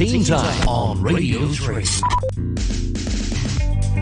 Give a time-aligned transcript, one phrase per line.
[0.00, 1.84] Teen Time on Radio 3.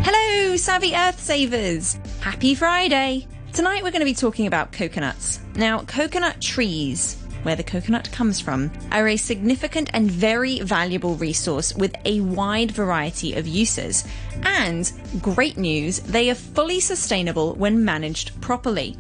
[0.05, 1.99] Hello, savvy Earth Savers!
[2.21, 3.27] Happy Friday!
[3.53, 5.41] Tonight we're going to be talking about coconuts.
[5.57, 11.75] Now, coconut trees, where the coconut comes from, are a significant and very valuable resource
[11.75, 14.05] with a wide variety of uses.
[14.45, 18.97] And, great news, they are fully sustainable when managed properly.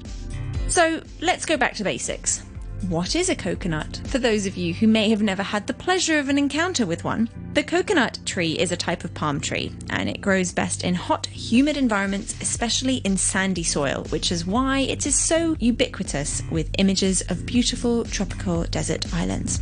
[0.66, 2.42] So, let's go back to basics.
[2.86, 4.00] What is a coconut?
[4.04, 7.04] For those of you who may have never had the pleasure of an encounter with
[7.04, 10.94] one, the coconut tree is a type of palm tree and it grows best in
[10.94, 16.70] hot, humid environments, especially in sandy soil, which is why it is so ubiquitous with
[16.78, 19.60] images of beautiful tropical desert islands.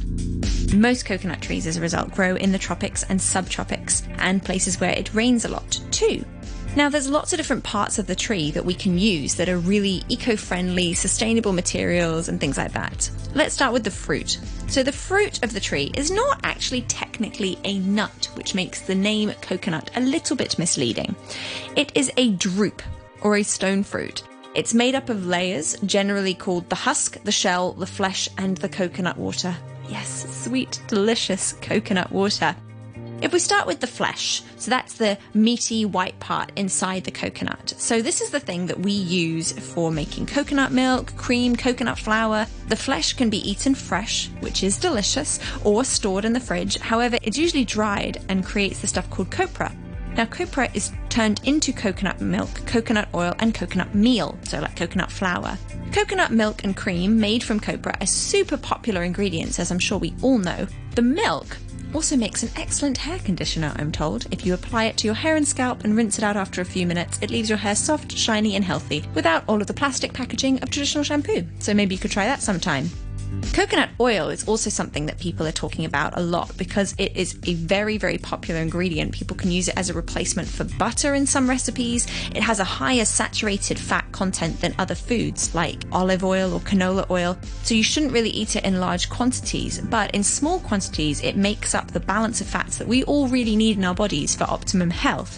[0.74, 4.91] Most coconut trees, as a result, grow in the tropics and subtropics and places where
[4.91, 6.24] it rains a lot too.
[6.77, 9.57] Now, there's lots of different parts of the tree that we can use that are
[9.57, 13.11] really eco friendly, sustainable materials and things like that.
[13.35, 14.39] Let's start with the fruit.
[14.69, 18.95] So, the fruit of the tree is not actually technically a nut, which makes the
[18.95, 21.16] name coconut a little bit misleading.
[21.77, 22.82] It is a drupe
[23.23, 24.23] or a stone fruit.
[24.54, 28.69] It's made up of layers, generally called the husk, the shell, the flesh, and the
[28.69, 29.57] coconut water.
[29.88, 32.54] Yes, sweet, delicious coconut water.
[33.23, 37.73] If we start with the flesh, so that's the meaty white part inside the coconut.
[37.79, 42.47] So this is the thing that we use for making coconut milk, cream, coconut flour.
[42.69, 46.79] The flesh can be eaten fresh, which is delicious, or stored in the fridge.
[46.79, 49.75] However, it's usually dried and creates the stuff called copra.
[50.15, 55.11] Now, copra is turned into coconut milk, coconut oil, and coconut meal, so like coconut
[55.11, 55.57] flour.
[55.93, 60.15] Coconut milk and cream made from copra are super popular ingredients, as I'm sure we
[60.21, 60.67] all know.
[60.95, 61.59] The milk
[61.95, 64.26] also makes an excellent hair conditioner, I'm told.
[64.31, 66.65] If you apply it to your hair and scalp and rinse it out after a
[66.65, 70.12] few minutes, it leaves your hair soft, shiny, and healthy without all of the plastic
[70.12, 71.47] packaging of traditional shampoo.
[71.59, 72.91] So maybe you could try that sometime.
[73.53, 77.38] Coconut oil is also something that people are talking about a lot because it is
[77.47, 79.12] a very, very popular ingredient.
[79.12, 82.06] People can use it as a replacement for butter in some recipes.
[82.34, 87.09] It has a higher saturated fat content than other foods like olive oil or canola
[87.10, 89.81] oil, so you shouldn't really eat it in large quantities.
[89.81, 93.56] But in small quantities, it makes up the balance of fats that we all really
[93.56, 95.34] need in our bodies for optimum health.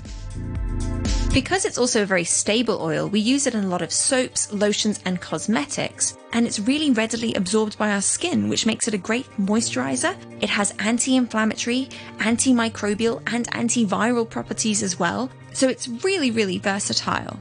[1.35, 4.51] Because it's also a very stable oil, we use it in a lot of soaps,
[4.53, 8.99] lotions, and cosmetics, and it's really readily absorbed by our skin, which makes it a
[8.99, 10.17] great moisturizer.
[10.41, 17.39] It has anti inflammatory, antimicrobial, and antiviral properties as well, so it's really, really versatile.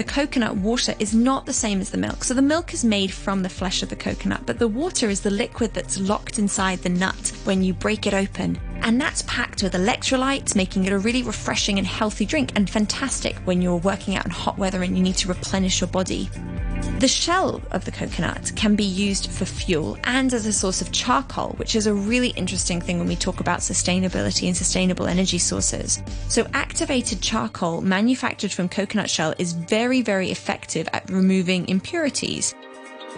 [0.00, 2.24] The coconut water is not the same as the milk.
[2.24, 5.20] So the milk is made from the flesh of the coconut, but the water is
[5.20, 9.62] the liquid that's locked inside the nut when you break it open and that's packed
[9.62, 14.16] with electrolytes, making it a really refreshing and healthy drink and fantastic when you're working
[14.16, 16.28] out in hot weather and you need to replenish your body.
[16.98, 20.92] The shell of the coconut can be used for fuel and as a source of
[20.92, 25.38] charcoal, which is a really interesting thing when we talk about sustainability and sustainable energy
[25.38, 26.02] sources.
[26.28, 32.54] So, activated charcoal manufactured from coconut shell is very, very effective at removing impurities.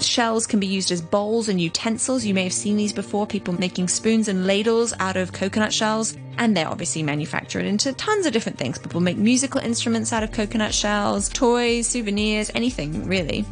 [0.00, 2.24] Shells can be used as bowls and utensils.
[2.24, 6.16] You may have seen these before, people making spoons and ladles out of coconut shells.
[6.38, 8.78] And they're obviously manufactured into tons of different things.
[8.78, 13.44] People make musical instruments out of coconut shells, toys, souvenirs, anything really.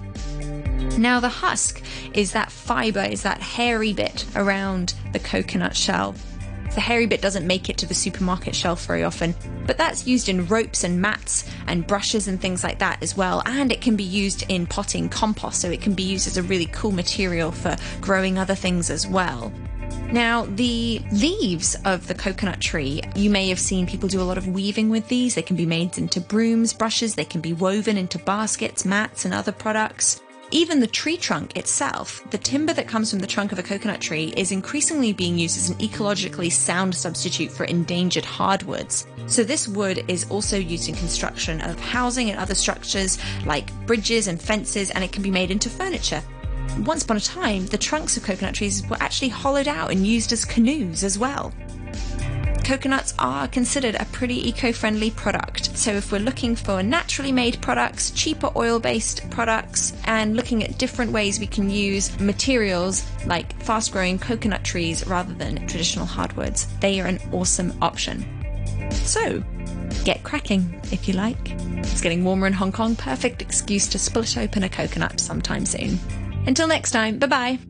[0.99, 1.83] Now, the husk
[2.15, 6.15] is that fiber, is that hairy bit around the coconut shell.
[6.75, 9.35] The hairy bit doesn't make it to the supermarket shelf very often,
[9.67, 13.43] but that's used in ropes and mats and brushes and things like that as well.
[13.45, 16.43] And it can be used in potting compost, so it can be used as a
[16.43, 19.53] really cool material for growing other things as well.
[20.13, 24.39] Now, the leaves of the coconut tree, you may have seen people do a lot
[24.39, 25.35] of weaving with these.
[25.35, 29.35] They can be made into brooms, brushes, they can be woven into baskets, mats, and
[29.35, 30.21] other products.
[30.53, 34.01] Even the tree trunk itself, the timber that comes from the trunk of a coconut
[34.01, 39.07] tree, is increasingly being used as an ecologically sound substitute for endangered hardwoods.
[39.27, 44.27] So, this wood is also used in construction of housing and other structures like bridges
[44.27, 46.23] and fences, and it can be made into furniture.
[46.81, 50.33] Once upon a time, the trunks of coconut trees were actually hollowed out and used
[50.33, 51.53] as canoes as well
[52.71, 55.77] coconuts are considered a pretty eco friendly product.
[55.77, 60.79] So, if we're looking for naturally made products, cheaper oil based products, and looking at
[60.79, 66.69] different ways we can use materials like fast growing coconut trees rather than traditional hardwoods,
[66.79, 68.25] they are an awesome option.
[68.93, 69.43] So,
[70.05, 71.51] get cracking if you like.
[71.79, 75.99] It's getting warmer in Hong Kong, perfect excuse to split open a coconut sometime soon.
[76.47, 77.70] Until next time, bye bye.